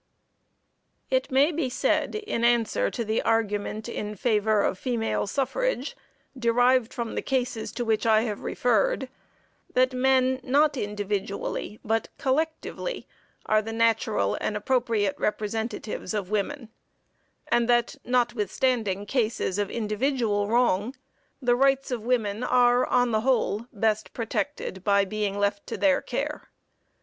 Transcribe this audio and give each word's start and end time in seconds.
It 1.11 1.29
may 1.29 1.51
be 1.51 1.69
said 1.69 2.15
in 2.15 2.43
answer 2.43 2.89
to 2.89 3.05
the 3.05 3.21
argument 3.21 3.87
in 3.87 4.15
favor 4.15 4.63
of 4.63 4.79
female 4.79 5.27
suffrage 5.27 5.95
derived 6.35 6.91
from 6.91 7.13
the 7.13 7.21
cases 7.21 7.71
to 7.73 7.85
which 7.85 8.07
I 8.07 8.21
have 8.21 8.41
referred, 8.41 9.09
that 9.75 9.93
men, 9.93 10.39
not 10.41 10.75
individually, 10.75 11.79
but 11.85 12.07
collectively, 12.17 13.07
are 13.45 13.61
the 13.61 13.73
natural 13.73 14.39
and 14.41 14.57
appropriate 14.57 15.19
representatives 15.19 16.15
of 16.15 16.31
women, 16.31 16.69
and 17.49 17.69
that, 17.69 17.95
notwithstanding 18.03 19.05
cases 19.05 19.59
of 19.59 19.69
individual 19.69 20.47
wrong, 20.47 20.95
the 21.43 21.55
rights 21.55 21.91
of 21.91 22.01
women 22.03 22.43
are, 22.43 22.87
on 22.87 23.11
the 23.11 23.21
whole, 23.21 23.67
best 23.71 24.13
protected 24.13 24.83
by 24.83 25.05
being 25.05 25.37
left 25.37 25.67
to 25.67 25.77
their 25.77 26.01
care. 26.01 26.49